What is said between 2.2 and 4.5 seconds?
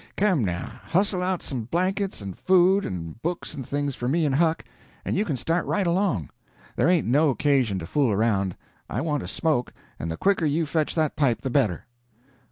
and food and books and things for me and